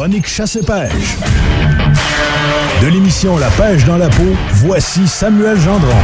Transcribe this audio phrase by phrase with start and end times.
[0.00, 1.18] chronique chasse et pêche.
[2.80, 5.94] De l'émission La pêche dans la peau, voici Samuel Gendron.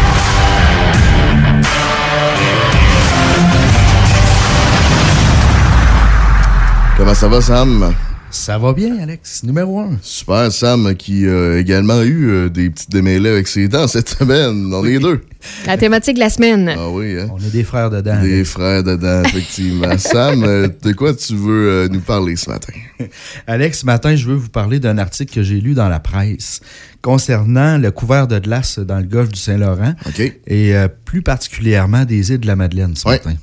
[6.98, 7.94] Comment ça va, Sam?
[8.36, 9.42] Ça va bien, Alex?
[9.42, 9.98] Numéro un.
[10.02, 14.72] Super, Sam, qui a également eu euh, des petites démêlés avec ses dents cette semaine.
[14.72, 15.22] On est deux.
[15.66, 16.72] La thématique de la semaine.
[16.76, 17.28] Ah oui, hein?
[17.32, 18.20] On est des frères dedans.
[18.20, 19.96] Des frères dedans, effectivement.
[19.98, 22.72] Sam, euh, de quoi tu veux euh, nous parler ce matin?
[23.46, 26.60] Alex, ce matin, je veux vous parler d'un article que j'ai lu dans la presse
[27.02, 30.20] concernant le couvert de glace dans le golfe du Saint-Laurent OK.
[30.20, 33.20] et euh, plus particulièrement des îles de la Madeleine ce Ouais.
[33.24, 33.34] matin.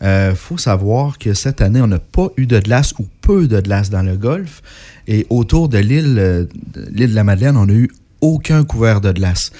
[0.00, 3.60] Il faut savoir que cette année, on n'a pas eu de glace ou peu de
[3.60, 4.62] glace dans le golfe.
[5.06, 7.90] Et autour de l'île euh, de l'île de la Madeleine, on n'a eu
[8.20, 9.50] aucun couvert de glace.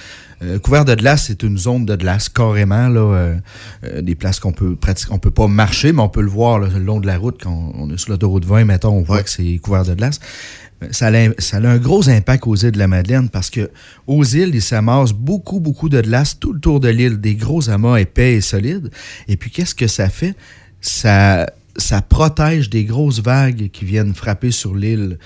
[0.41, 3.35] Euh, couvert de glace, c'est une zone de glace carrément, là, euh,
[3.83, 5.11] euh, des places qu'on peut pratiquer.
[5.11, 7.39] On peut pas marcher, mais on peut le voir là, le long de la route
[7.43, 9.23] quand on est sur l'autoroute 20, mettons, on voit Ouais.
[9.23, 10.19] que c'est couvert de glace.
[10.91, 13.69] Ça a, un gros impact aux îles de la Madeleine parce que
[14.07, 17.69] aux îles, il s'amasse beaucoup, beaucoup de glace tout le tour de l'île, des gros
[17.69, 18.89] amas épais et solides.
[19.27, 20.35] Et puis, qu'est-ce que ça fait?
[20.81, 21.47] Ça,
[22.07, 25.17] protège des grosses vagues qui viennent frapper sur l'île.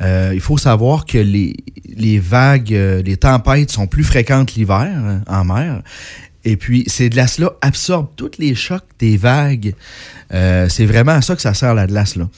[0.00, 1.54] Euh, il faut savoir que les,
[1.86, 5.82] les vagues, euh, les tempêtes sont plus fréquentes l'hiver hein, en mer.
[6.44, 9.74] Et puis, ces glaces-là absorbent tous les chocs des vagues.
[10.32, 12.16] Euh, c'est vraiment à ça que ça sert la glace.
[12.16, 12.28] Là.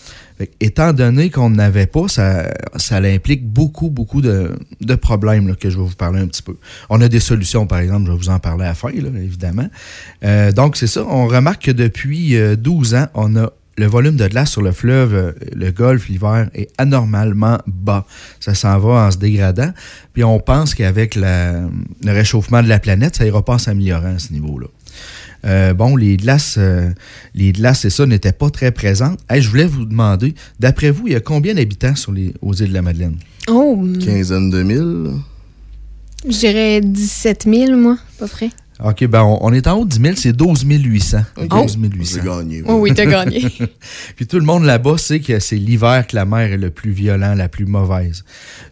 [0.60, 4.54] Étant donné qu'on n'avait pas, ça, ça implique beaucoup, beaucoup de,
[5.00, 6.56] problèmes que je vais vous parler un petit peu.
[6.90, 9.68] On a des solutions, par exemple, je vais vous en parler à la fin, évidemment.
[10.24, 11.04] Euh, donc, c'est ça.
[11.08, 14.72] On remarque que depuis euh, 12 ans, on a le volume de glace sur le
[14.72, 18.06] fleuve, euh, le golfe, l'hiver, est anormalement bas.
[18.40, 19.70] Ça s'en va en se dégradant.
[20.14, 21.60] Puis on pense qu'avec la-
[22.04, 24.66] le réchauffement de la planète, ça ira pas en s'améliorant à ce niveau-là.
[25.44, 26.90] Euh, bon, les glaces, euh,
[27.34, 29.20] les glaces et ça n'étaient pas très présentes.
[29.28, 32.54] Hey, je voulais vous demander, d'après vous, il y a combien d'habitants sur les, aux
[32.54, 33.16] îles de la Madeleine?
[33.48, 35.10] Oh, Quinzaine de mille?
[36.28, 38.50] je dirais 17 000, moi, à peu près.
[38.84, 41.18] OK, ben on, on est en haut de 10 000, c'est 12 800.
[41.36, 41.48] OK.
[41.48, 42.20] 12 800.
[42.20, 42.62] J'ai gagné.
[42.66, 43.40] Oh oui, t'as gagné.
[44.16, 46.90] Puis tout le monde là-bas sait que c'est l'hiver que la mer est le plus
[46.90, 48.24] violent, la plus mauvaise.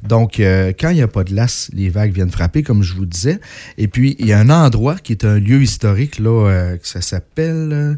[0.03, 2.95] Donc, euh, quand il n'y a pas de glace, les vagues viennent frapper, comme je
[2.95, 3.41] vous disais.
[3.79, 6.87] Et puis, il y a un endroit qui est un lieu historique, là, euh, que
[6.87, 7.71] ça s'appelle...
[7.73, 7.95] euh,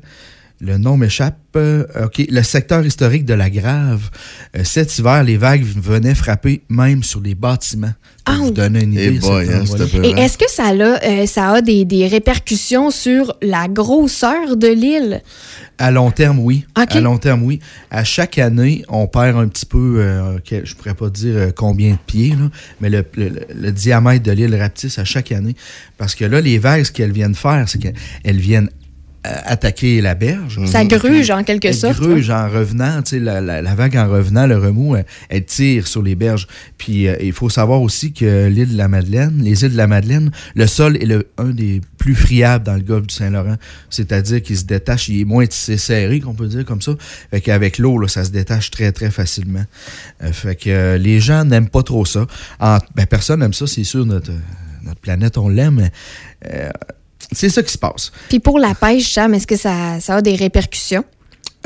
[0.60, 1.36] le nom m'échappe.
[1.56, 4.10] euh, OK, le secteur historique de la Grave.
[4.56, 7.94] Euh, cet hiver, les vagues venaient frapper même sur les bâtiments.
[8.26, 9.18] Pour Ah, vous donner une Eh idée.
[9.20, 9.64] boy, hein,
[10.02, 14.66] Et est-ce que ça a, euh, ça a des, des répercussions sur la grosseur de
[14.68, 15.22] l'île?
[15.78, 16.66] À long terme, oui.
[16.74, 17.60] À long terme, oui.
[17.90, 21.98] À chaque année, on perd un petit peu, euh, je pourrais pas dire combien de
[22.06, 22.50] pieds, là,
[22.80, 25.54] mais le, le- le diamètre de l'île rapetisse à chaque année.
[25.96, 28.70] Parce que là, les vagues, ce qu'elles viennent faire, c'est qu'elles viennent
[29.44, 30.60] attaquer la berge.
[30.66, 32.00] Ça gruge en quelque Elle sorte.
[32.00, 35.44] gruge en revenant, tu sais, la, la- la vague en revenant, le remous, elle, elle
[35.44, 36.46] tire sur les berges.
[36.78, 39.86] Puis euh, il faut savoir aussi que l'île de la Madeleine, les îles de la
[39.86, 43.56] Madeleine, le sol est le, un des plus friables dans le golfe du Saint-Laurent.
[43.90, 46.92] C'est-à-dire qu'il se détache, il est moins tissé serré, qu'on peut dire comme ça.
[47.30, 49.64] Fait qu'avec l'eau, ça se détache très, très facilement.
[50.22, 52.26] Euh, fait que euh, les gens n'aiment pas trop ça.
[52.60, 54.30] En- ben, personne n'aime ça, c'est sûr, notre,
[54.84, 55.88] notre planète, on l'aime,
[56.52, 56.70] euh,
[57.32, 58.12] c'est ça qui se passe.
[58.28, 61.04] Puis pour la pêche, Sam, est-ce que ça, ça a des répercussions?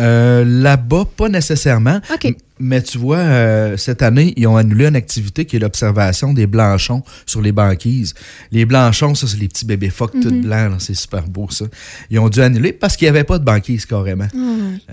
[0.01, 2.01] Euh, Là-bas, pas nécessairement.
[2.13, 2.35] OK.
[2.61, 6.47] Mais tu vois, euh, cette année, ils ont annulé une activité qui est l'observation des
[6.47, 8.15] blanchons sur les banquises.
[8.53, 10.71] Les blanchons, ça, c'est les petits bébés phoques tout blancs.
[10.73, 10.77] là.
[10.79, 11.65] C'est super beau, ça.
[12.11, 14.29] Ils ont dû annuler parce qu'il n'y avait pas de banquise, carrément.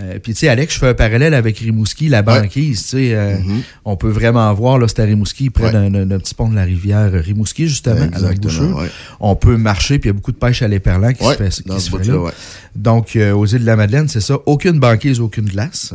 [0.00, 2.82] Euh, Puis, tu sais, Alex, je fais un parallèle avec Rimouski, la banquise.
[2.82, 3.36] Tu sais, euh,
[3.84, 5.90] on peut vraiment voir, là, c'est à Rimouski, près Ouais.
[5.90, 8.88] d'un- petit pont de la rivière Rimouski, justement, à ouais.
[9.20, 11.38] On peut marcher, puis il y a beaucoup de pêche à l'éperlan qui Ouais, se
[11.38, 12.20] fait, qui dans se ce fait bout-là, là.
[12.22, 12.32] ouais.
[12.74, 14.36] Donc, euh, aux îles de la Madeleine, c'est ça.
[14.46, 15.94] Aucune banquise, aucune glace.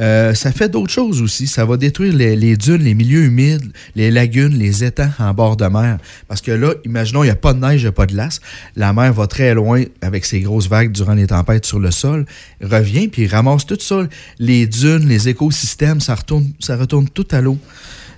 [0.00, 1.46] Euh, ça fait d'autres choses aussi.
[1.46, 5.66] Ça va détruire les, dunes, les milieux humides, les lagunes, les étangs en bord de
[5.66, 5.98] mer.
[6.28, 8.12] Parce que là, imaginons, il n'y a pas de neige, il n'y a pas de
[8.12, 8.40] glace.
[8.76, 12.26] La mer va très loin avec ses grosses vagues durant les tempêtes sur le sol,
[12.62, 14.06] revient, puis ramasse tout ça.
[14.38, 17.58] Les dunes, les écosystèmes, ça retourne, ça retourne tout à l'eau.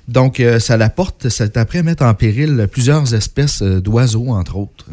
[0.09, 4.57] Donc, euh, ça la porte, ça après mettre en péril plusieurs espèces euh, d'oiseaux, entre
[4.57, 4.87] autres.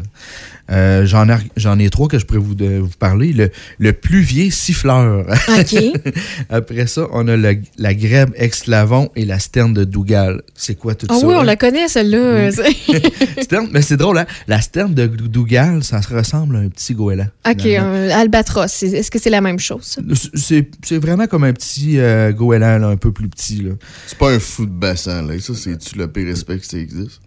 [0.70, 3.32] Euh, J'en ai, j'en ai trois que je pourrais vous, de- vous parler.
[3.32, 5.26] Le, le pluvier siffleur.
[5.58, 5.82] OK.
[6.48, 10.42] Après ça, on a le- la grèbe ex-lavon et la sterne de Dougal.
[10.54, 11.26] C'est quoi tout Ah ça?
[11.26, 11.44] oui, on hein?
[11.44, 12.50] la connaît, celle-là.
[13.42, 14.26] Sterne- mais c'est drôle, hein?
[14.46, 17.26] La sterne de Dougal, ça se ressemble à un petit goéland.
[17.48, 18.68] OK, un albatros.
[18.68, 19.82] C'est- Est-ce que c'est la même chose?
[19.82, 23.62] C'est- C'est c'est vraiment comme un petit euh, goéland, là, un peu plus petit.
[23.62, 23.72] Là.
[24.06, 25.38] C'est pas un fou de bassin, là.
[25.40, 27.20] Ça, c'est-tu le pire respect que ça existe?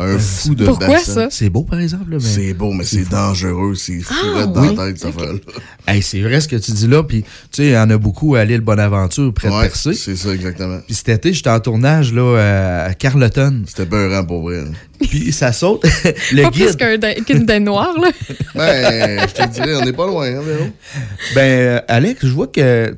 [0.00, 1.12] Un fou de Pourquoi bassin.
[1.14, 1.28] ça?
[1.30, 2.06] C'est beau, par exemple.
[2.08, 2.18] mais...
[2.18, 3.10] C'est beau, mais c'est fou.
[3.10, 3.74] dangereux.
[3.74, 4.74] C'est fou Ah, dans oui.
[4.74, 5.38] la tête, cette affaire-là.
[5.86, 7.02] Hey, c'est vrai ce que tu dis là.
[7.02, 9.92] Puis, tu sais, il y en a beaucoup à l'île Bonaventure, près de Percé.
[9.92, 10.78] c'est ça, exactement.
[10.86, 13.64] Puis cet été, j'étais en tournage là, à Carleton.
[13.66, 14.62] C'était peurant pour vrai.
[14.62, 14.70] là.
[14.98, 15.84] Puis ça saute.
[16.32, 18.10] le Pas plus guide, dent- qu'une dent noire, là.
[18.54, 20.64] Ben, je te dirais, on n'est pas loin, hein, Véro?
[21.34, 22.96] ben, euh, Alex, je vois que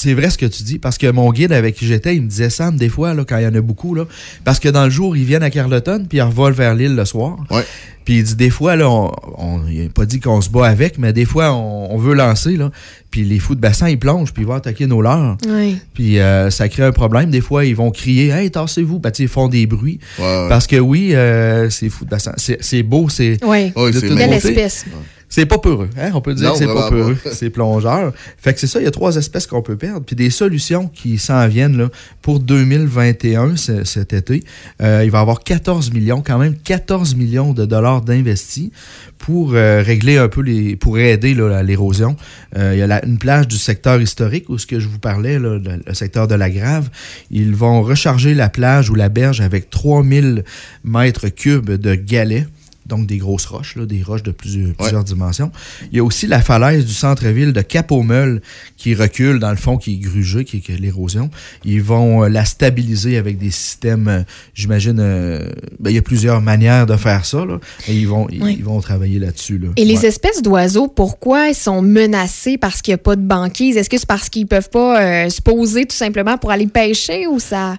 [0.00, 2.28] c'est vrai ce que tu dis, parce que mon guide avec qui j'étais, il me
[2.28, 4.06] disait Sam, des fois, là, quand il y en a beaucoup, là,
[4.44, 7.04] parce que dans le jour, ils viennent à Carleton, puis ils revolent vers l'île le
[7.04, 7.38] soir.
[7.50, 7.64] Ouais.
[8.04, 11.12] Puis il dit, des fois, là, on, n'a pas dit qu'on se bat avec, mais
[11.12, 12.70] des fois, on, on veut lancer, là,
[13.10, 15.36] puis les fous de bassin, ils plongent, puis ils vont attaquer nos leurres.
[15.48, 15.78] Oui.
[15.94, 17.30] Puis euh, ça crée un problème.
[17.30, 19.00] Des fois, ils vont crier Hey, tassez-vous.
[19.00, 19.98] Ben, sais, ils font des bruits.
[20.18, 20.48] Ouais, ouais.
[20.48, 22.32] Parce que oui, euh, c'est fou de bassin.
[22.36, 23.38] C'est beau, c'est.
[23.42, 23.72] Oui.
[23.74, 24.84] Ouais, de c'est toute Belle espèce.
[25.32, 26.10] C'est pas peureux, hein?
[26.14, 27.14] On peut dire Non, que c'est pas peureux.
[27.14, 27.30] pas.
[27.30, 28.12] C'est plongeur.
[28.36, 30.04] Fait que c'est ça, il y a trois espèces qu'on peut perdre.
[30.04, 31.88] Puis des solutions qui s'en viennent là,
[32.20, 34.42] pour 2021, ce- cet été.
[34.82, 38.70] Euh, il va y avoir 14 millions, quand même 14 millions de dollars d'investis
[39.18, 40.74] pour euh, régler un peu les.
[40.74, 42.16] pour aider là, l'érosion.
[42.56, 44.98] Euh, il y a la- une plage du secteur historique où ce que je vous
[44.98, 46.90] parlais, là, le, le secteur de la Grave.
[47.30, 50.42] Ils vont recharger la plage ou la berge avec 3000
[50.82, 52.46] mètres cubes de galets
[52.90, 55.50] donc des grosses roches, là, des roches de plusieurs, plusieurs dimensions.
[55.90, 58.42] Il y a aussi la falaise du centre-ville de Cap-au-Meul
[58.76, 61.30] qui recule, dans le fond, qui est grugée, qui est l'érosion.
[61.64, 64.22] Ils vont euh, la stabiliser avec des systèmes, euh,
[64.54, 65.48] j'imagine, euh,
[65.78, 67.58] ben, il y a plusieurs manières de faire ça, là,
[67.88, 68.56] et ils vont, ils- Oui.
[68.58, 69.58] ils vont travailler là-dessus.
[69.58, 69.68] Là.
[69.76, 73.76] Et les espèces d'oiseaux, pourquoi ils sont menacés parce qu'il n'y a pas de banquise?
[73.76, 77.26] Est-ce que c'est parce qu'ils peuvent pas euh, se poser tout simplement pour aller pêcher
[77.28, 77.76] ou ça?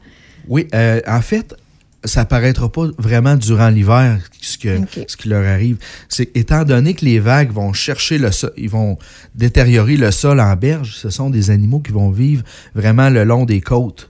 [0.47, 1.53] Oui, euh, en fait,
[2.03, 5.77] ça paraîtra pas vraiment durant l'hiver ce, que, ce qui leur arrive.
[6.09, 8.97] C'est étant donné que les vagues vont chercher le sol, ils vont
[9.35, 12.43] détériorer le sol en berge, ce sont des animaux qui vont vivre
[12.73, 14.09] vraiment le long des côtes.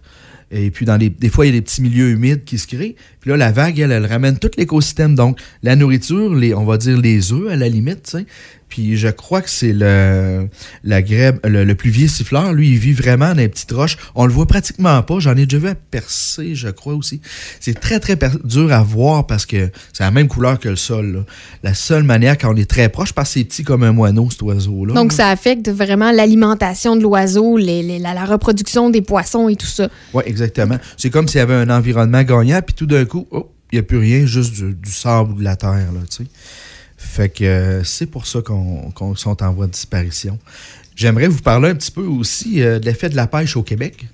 [0.54, 2.68] Et puis, dans les, des fois, il y a des petits milieux humides qui se
[2.68, 2.98] créent.
[3.22, 5.16] Puis là, la vague, elle, elle ramène tout l'écosystème.
[5.16, 8.26] Donc, la nourriture, les, on va dire les œufs à la limite, tu sais.
[8.72, 10.48] Puis je crois que c'est le,
[10.86, 12.54] la grèbe, le, le pluvier siffleur.
[12.54, 13.98] Lui, il vit vraiment dans les petites roches.
[14.16, 15.20] On le voit pratiquement pas.
[15.20, 17.20] J'en ai déjà vu à percer, je crois aussi.
[17.60, 21.12] C'est très, très dur à voir parce que c'est la même couleur que le sol.
[21.14, 21.20] là.
[21.64, 24.30] La seule manière, quand on est très proche, parce que c'est petit comme un moineau,
[24.32, 24.94] cet oiseau-là.
[24.94, 25.18] Donc, là.
[25.18, 29.68] ça affecte vraiment l'alimentation de l'oiseau, les- les- la, la reproduction des poissons et tout
[29.68, 29.90] ça.
[30.14, 30.78] Oui, exactement.
[30.96, 33.80] C'est comme s'il y avait un environnement gagnant, puis tout d'un coup, oh, il n'y
[33.80, 36.30] a plus rien, juste du, du sable ou de la terre, là, tu sais.
[37.12, 40.40] Fait que euh, c'est pour ça qu'on sont en voie de disparition.
[40.96, 44.06] J'aimerais vous parler un petit peu aussi euh, de l'effet de la pêche au Québec.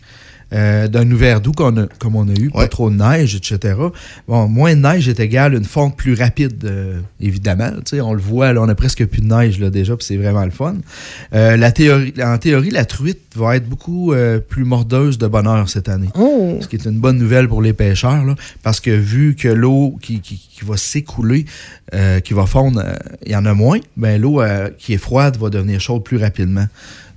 [0.54, 3.76] Euh, d'un hiver doux qu'on a- comme on a eu, pas trop de neige, etc.
[4.30, 7.70] Bon, moins de neige est égal à une fonte plus rapide, euh, évidemment.
[8.02, 10.46] On le voit, là, on a presque plus de neige là, déjà, puis c'est vraiment
[10.46, 10.76] le fun.
[11.34, 15.70] Euh, la théorie, en théorie, la truite va être beaucoup euh, plus mordeuse de bonheur
[15.70, 16.10] cette année.
[16.16, 16.58] Oh!
[16.62, 19.98] Ce qui est une bonne nouvelle pour les pêcheurs, là, parce que vu que l'eau
[20.02, 21.46] qui, qui- qui va s'écouler,
[21.94, 22.96] euh, qui va fondre, euh,
[23.26, 24.42] il y en a moins, ben, l'eau
[24.78, 26.66] qui est froide va devenir chaude plus rapidement.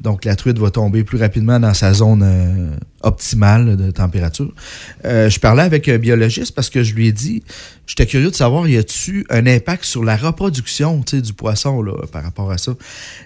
[0.03, 2.25] Donc la truite va tomber plus rapidement dans sa zone
[3.03, 4.51] optimale de température.
[5.05, 7.43] Je parlais avec un biologiste parce que je lui ai dit,
[7.87, 12.23] j'étais curieux de savoir, y a-tu un impact sur la reproduction du poisson là, par
[12.23, 12.73] rapport à ça?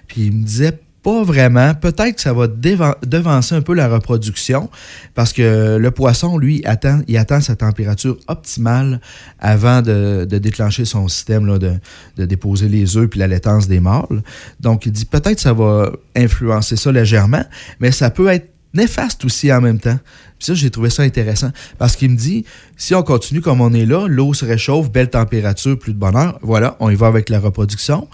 [0.07, 1.75] Puis il me disait pas vraiment.
[1.75, 4.71] Peut-être que ça va devancer un peu la reproduction
[5.13, 8.99] parce que le poisson, lui, attend, il attend sa température optimale
[9.37, 14.23] avant de, déclencher son système de, déposer les œufs puis la laitance des mâles.
[14.59, 17.45] Donc, il dit peut-être que ça va influencer ça légèrement,
[17.79, 19.99] mais ça peut être néfaste aussi en même temps.
[20.39, 22.45] Ça, j'ai trouvé ça intéressant parce qu'il me dit
[22.77, 26.39] si on continue comme on est là, l'eau se réchauffe, belle température, plus de bonheur,
[26.41, 28.07] voilà, on y va avec la reproduction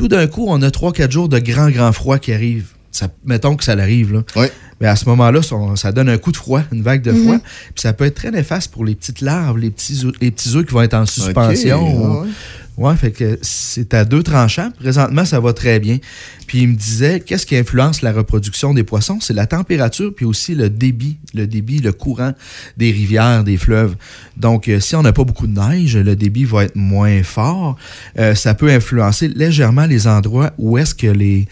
[0.00, 2.68] tout d'un coup, on a 3-4 jours de grand, grand froid qui arrive.
[2.90, 4.22] Ça, mettons que ça l'arrive, là.
[4.34, 4.50] Ouais.
[4.80, 7.36] Mais à ce moment-là, ça, ça donne un coup de froid, une vague de froid.
[7.74, 10.56] Puis ça peut être très néfaste pour les petites larves, les petits, œufs- les petits
[10.56, 11.82] œufs qui vont être en suspension.
[11.96, 12.28] Ou- ouais.
[12.76, 14.70] Ouais, fait que c'est à deux tranchants.
[14.78, 15.98] Présentement, ça va très bien.
[16.46, 19.18] Puis il me disait, qu'est-ce qui influence la reproduction des poissons?
[19.20, 22.32] C'est la température, puis aussi le débit, le débit, le courant
[22.76, 23.96] des rivières, des fleuves.
[24.36, 27.76] Donc, euh, si on n'a pas beaucoup de neige, le débit va être moins fort.
[28.18, 31.46] Euh, ça peut influencer légèrement les endroits où est-ce que les,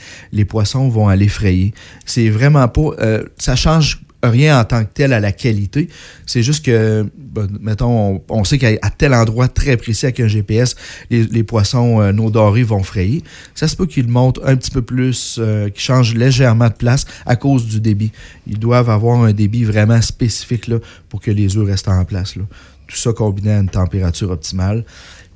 [0.47, 1.75] poissons vont aller frayer.
[2.07, 2.91] C'est vraiment pas...
[3.01, 5.89] euh, ça change rien en tant que tel à la qualité.
[6.27, 10.75] C'est juste que, ben, mettons, on, sait qu'à tel endroit très précis avec un GPS,
[11.11, 13.23] les, les poissons euh, nos dorés vont frayer.
[13.55, 17.05] Ça se peut qu'ils montent un petit peu plus, euh, qu'ils changent légèrement de place
[17.27, 18.13] à cause du débit.
[18.47, 22.37] Ils doivent avoir un débit vraiment spécifique là, pour que les œufs restent en place.
[22.37, 22.43] là.
[22.89, 24.85] Tout ça combiné à une température optimale.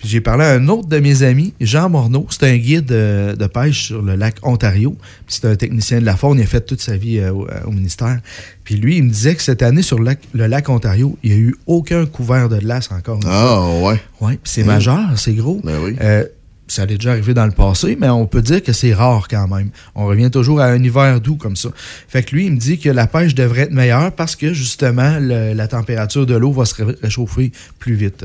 [0.02, 2.26] Puis j'ai parlé à un autre de mes amis, Jean Morneau.
[2.28, 4.96] C'est un guide euh, de pêche sur le lac Ontario.
[5.26, 6.38] Puis c'est un technicien de la faune.
[6.40, 8.18] Il a fait toute sa vie euh, au, au ministère.
[8.64, 11.30] Puis lui, il me disait que cette année, sur le lac, le lac Ontario, il
[11.30, 13.20] n'y a eu aucun couvert de glace encore.
[13.26, 14.00] Ah, ouais.
[14.20, 14.66] Ouais, puis c'est Mm.
[14.66, 15.60] majeur, c'est gros.
[15.62, 15.94] Ben oui.
[16.00, 16.24] Euh,
[16.66, 19.46] ça allait déjà arrivé dans le passé, mais on peut dire que c'est rare quand
[19.46, 19.70] même.
[19.94, 21.68] On revient toujours à un hiver doux comme ça.
[22.08, 25.18] Fait que lui, il me dit que la pêche devrait être meilleure parce que justement,
[25.20, 28.24] le- la température de l'eau va se ré- réchauffer plus vite.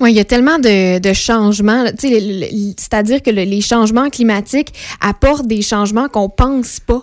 [0.00, 1.84] Oui, il y a tellement de, de changements.
[1.98, 7.02] C'est-à-dire que le- les changements climatiques apportent des changements qu'on pense pas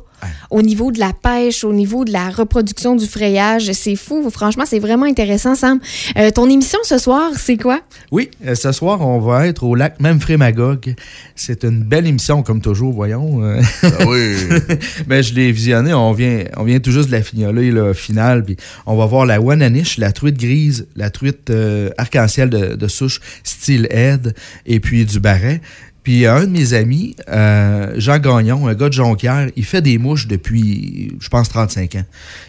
[0.50, 3.72] au niveau de la pêche, au niveau de la reproduction du frayage.
[3.74, 4.30] C'est fou.
[4.30, 5.80] Franchement, c'est vraiment intéressant, Sam.
[6.18, 7.82] Euh, ton émission ce soir, c'est quoi?
[8.12, 10.96] Oui, euh, ce soir, on va être au lac Memphremagog.
[11.36, 13.44] C'est une belle émission, comme toujours, voyons.
[13.44, 14.36] Euh, Ah oui.
[15.08, 18.44] Mais je l'ai visionné, on vient, on vient tout juste de la fignoler, là, finale,
[18.44, 22.88] puis on va voir la Wananiche, la truite grise, la truite euh, arc-en-ciel de, de
[22.88, 24.34] souche style Ed,
[24.66, 25.62] et puis du barret.
[26.06, 29.98] Puis un de mes amis, euh, Jean Gagnon, un gars de Jonquière, il fait des
[29.98, 32.04] mouches depuis, je pense, 35 ans.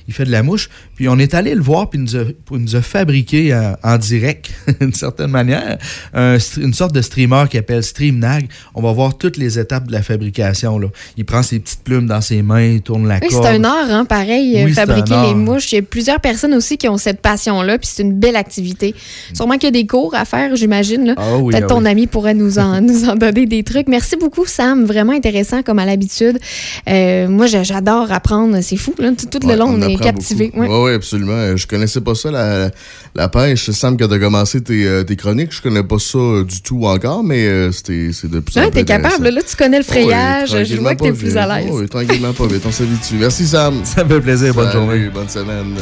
[0.06, 0.68] Il fait de la mouche.
[0.94, 3.72] Puis on est allé le voir, puis il nous a, il nous a fabriqué euh,
[3.82, 5.78] en direct, d'une certaine manière,
[6.12, 8.46] un une sorte de streamer qui appelle StreamNag.
[8.74, 10.78] On va voir toutes les étapes de la fabrication.
[10.78, 10.88] Là.
[11.16, 13.42] Il prend ses petites plumes dans ses mains, il tourne la Oui, corde.
[13.42, 15.72] c'est un art, hein, pareil, Oui, euh, fabriquer les mouches.
[15.72, 18.94] Il y a plusieurs personnes aussi qui ont cette passion-là, puis c'est une belle activité.
[19.32, 21.14] Sûrement qu'il y a des cours à faire, j'imagine.
[21.16, 23.88] Ah oui, Peut-être ah ton ami pourrait nous en, nous en donner des trucs.
[23.88, 24.84] Merci beaucoup, Sam.
[24.84, 26.38] Vraiment intéressant, comme à l'habitude.
[26.88, 28.58] Euh, moi, j'a- j'adore apprendre.
[28.62, 28.94] C'est fou.
[28.98, 29.10] Là.
[29.18, 30.52] Tout, tout le long, on, est captivé.
[30.54, 30.84] beaucoup.
[30.84, 30.94] Ouais.
[30.94, 31.32] Absolument.
[31.32, 32.70] Euh, Je connaissais pas ça, la,
[33.14, 33.70] la pêche.
[33.70, 35.52] Semble que tu as commencé tes, euh, tes chroniques.
[35.52, 38.80] Je connais pas ça du tout encore, mais c'était- c'est de plus en Ouais, plus
[38.80, 39.28] t'es capable.
[39.28, 40.50] Là, tu connais le oui, frayage.
[40.64, 41.36] je vois que t'es pas plus vite.
[41.36, 41.68] à l'aise.
[41.70, 42.62] Oui, tranquillement pas vite.
[42.66, 43.14] On s'habitue.
[43.18, 43.80] Merci, Sam.
[43.84, 45.08] Ça me fait plaisir, bonne Salut, journée.
[45.12, 45.74] Bonne semaine.